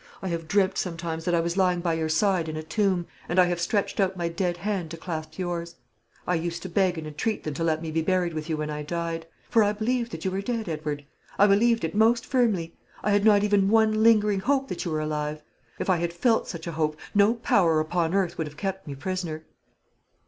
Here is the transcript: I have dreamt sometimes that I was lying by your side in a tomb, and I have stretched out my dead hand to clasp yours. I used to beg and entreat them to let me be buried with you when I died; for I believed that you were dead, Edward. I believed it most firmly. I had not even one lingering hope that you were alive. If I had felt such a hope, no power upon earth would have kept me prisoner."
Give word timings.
I 0.23 0.29
have 0.29 0.47
dreamt 0.47 0.79
sometimes 0.79 1.25
that 1.25 1.35
I 1.35 1.41
was 1.41 1.57
lying 1.57 1.79
by 1.79 1.93
your 1.93 2.09
side 2.09 2.49
in 2.49 2.57
a 2.57 2.63
tomb, 2.63 3.05
and 3.29 3.37
I 3.37 3.45
have 3.45 3.61
stretched 3.61 3.99
out 3.99 4.17
my 4.17 4.29
dead 4.29 4.57
hand 4.57 4.89
to 4.89 4.97
clasp 4.97 5.37
yours. 5.37 5.75
I 6.25 6.33
used 6.33 6.63
to 6.63 6.69
beg 6.69 6.97
and 6.97 7.05
entreat 7.05 7.43
them 7.43 7.53
to 7.53 7.63
let 7.63 7.83
me 7.83 7.91
be 7.91 8.01
buried 8.01 8.33
with 8.33 8.49
you 8.49 8.57
when 8.57 8.71
I 8.71 8.81
died; 8.81 9.27
for 9.47 9.63
I 9.63 9.73
believed 9.73 10.11
that 10.11 10.25
you 10.25 10.31
were 10.31 10.41
dead, 10.41 10.67
Edward. 10.67 11.05
I 11.37 11.45
believed 11.45 11.83
it 11.83 11.93
most 11.93 12.25
firmly. 12.25 12.75
I 13.03 13.11
had 13.11 13.23
not 13.23 13.43
even 13.43 13.69
one 13.69 14.01
lingering 14.01 14.39
hope 14.39 14.69
that 14.69 14.85
you 14.85 14.89
were 14.89 15.01
alive. 15.01 15.43
If 15.77 15.87
I 15.87 15.97
had 15.97 16.13
felt 16.13 16.47
such 16.47 16.65
a 16.65 16.71
hope, 16.71 16.97
no 17.13 17.35
power 17.35 17.79
upon 17.79 18.15
earth 18.15 18.39
would 18.39 18.47
have 18.47 18.57
kept 18.57 18.87
me 18.87 18.95
prisoner." 18.95 19.45